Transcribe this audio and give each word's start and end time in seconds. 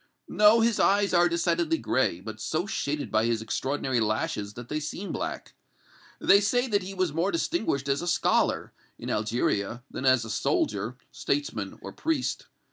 "No, 0.27 0.61
his 0.61 0.79
eyes 0.79 1.13
are 1.13 1.29
decidedly 1.29 1.77
gray, 1.77 2.21
but 2.21 2.41
so 2.41 2.65
shaded 2.65 3.11
by 3.11 3.25
his 3.25 3.39
extraordinary 3.39 3.99
lashes 3.99 4.55
that 4.55 4.67
they 4.67 4.79
seem 4.79 5.11
black. 5.11 5.53
They 6.19 6.41
say 6.41 6.65
that 6.67 6.81
he 6.81 6.95
was 6.95 7.13
more 7.13 7.29
distinguished 7.31 7.87
as 7.87 8.01
a 8.01 8.07
scholar, 8.07 8.73
in 8.97 9.11
Algeria, 9.11 9.83
than 9.91 10.07
as 10.07 10.25
a 10.25 10.31
soldier, 10.31 10.97
statesman 11.11 11.77
or 11.83 11.91
priest. 11.91 12.47